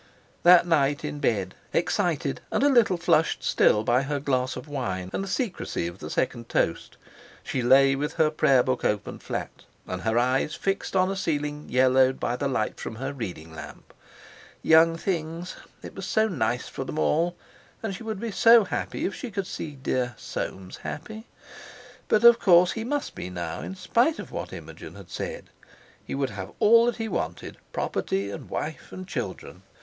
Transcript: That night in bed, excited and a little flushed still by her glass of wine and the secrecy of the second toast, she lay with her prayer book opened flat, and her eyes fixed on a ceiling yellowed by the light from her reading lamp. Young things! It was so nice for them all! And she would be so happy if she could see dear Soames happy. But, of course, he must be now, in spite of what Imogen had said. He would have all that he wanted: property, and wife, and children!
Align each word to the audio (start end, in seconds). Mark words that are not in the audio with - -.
That 0.41 0.65
night 0.65 1.05
in 1.05 1.19
bed, 1.19 1.53
excited 1.73 2.41
and 2.51 2.63
a 2.63 2.69
little 2.69 2.97
flushed 2.97 3.43
still 3.43 3.83
by 3.83 4.01
her 4.01 4.19
glass 4.19 4.55
of 4.55 4.67
wine 4.67 5.11
and 5.13 5.23
the 5.23 5.27
secrecy 5.27 5.85
of 5.85 5.99
the 5.99 6.09
second 6.09 6.49
toast, 6.49 6.97
she 7.43 7.61
lay 7.61 7.95
with 7.95 8.13
her 8.13 8.31
prayer 8.31 8.63
book 8.63 8.83
opened 8.83 9.21
flat, 9.21 9.51
and 9.85 10.01
her 10.01 10.17
eyes 10.17 10.55
fixed 10.55 10.95
on 10.95 11.11
a 11.11 11.15
ceiling 11.15 11.67
yellowed 11.69 12.19
by 12.19 12.35
the 12.35 12.47
light 12.47 12.79
from 12.79 12.95
her 12.95 13.13
reading 13.13 13.53
lamp. 13.53 13.93
Young 14.63 14.95
things! 14.97 15.55
It 15.83 15.93
was 15.93 16.07
so 16.07 16.27
nice 16.27 16.67
for 16.67 16.83
them 16.83 16.97
all! 16.97 17.35
And 17.83 17.93
she 17.93 18.01
would 18.01 18.19
be 18.19 18.31
so 18.31 18.63
happy 18.63 19.05
if 19.05 19.13
she 19.13 19.29
could 19.29 19.45
see 19.45 19.73
dear 19.75 20.15
Soames 20.17 20.77
happy. 20.77 21.27
But, 22.07 22.23
of 22.23 22.39
course, 22.39 22.71
he 22.71 22.83
must 22.83 23.13
be 23.13 23.29
now, 23.29 23.61
in 23.61 23.75
spite 23.75 24.17
of 24.17 24.31
what 24.31 24.51
Imogen 24.51 24.95
had 24.95 25.11
said. 25.11 25.51
He 26.03 26.15
would 26.15 26.31
have 26.31 26.53
all 26.57 26.87
that 26.87 26.95
he 26.95 27.07
wanted: 27.07 27.57
property, 27.71 28.31
and 28.31 28.49
wife, 28.49 28.91
and 28.91 29.07
children! 29.07 29.61